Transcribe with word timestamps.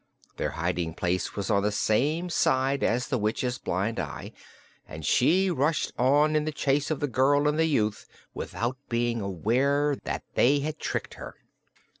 Their 0.37 0.49
hiding 0.57 0.95
place 0.95 1.35
was 1.35 1.51
on 1.51 1.61
the 1.61 1.71
same 1.71 2.31
side 2.31 2.83
as 2.83 3.09
the 3.09 3.19
witch's 3.19 3.59
blind 3.59 3.99
eye, 3.99 4.31
and 4.87 5.05
she 5.05 5.51
rushed 5.51 5.91
on 5.95 6.35
in 6.35 6.43
the 6.43 6.51
chase 6.51 6.89
of 6.89 7.01
the 7.01 7.07
girl 7.07 7.47
and 7.47 7.59
the 7.59 7.67
youth 7.67 8.07
without 8.33 8.77
being 8.89 9.21
aware 9.21 9.95
that 10.05 10.23
they 10.33 10.61
had 10.61 10.79
tricked 10.79 11.13
her. 11.13 11.35